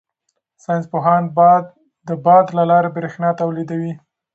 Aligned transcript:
ساینس 0.63 0.85
پوهان 0.91 1.23
د 2.07 2.09
باد 2.25 2.45
له 2.57 2.63
لارې 2.71 2.89
بریښنا 2.95 3.29
تولیدوي. 3.41 3.93